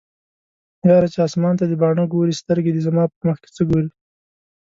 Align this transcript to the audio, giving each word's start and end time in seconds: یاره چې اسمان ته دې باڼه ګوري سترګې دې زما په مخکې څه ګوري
یاره 0.89 1.07
چې 1.13 1.19
اسمان 1.27 1.53
ته 1.59 1.65
دې 1.69 1.75
باڼه 1.81 2.03
ګوري 2.13 2.33
سترګې 2.41 2.71
دې 2.73 2.81
زما 2.87 3.03
په 3.11 3.21
مخکې 3.29 3.49
څه 3.55 3.61
ګوري 3.69 3.89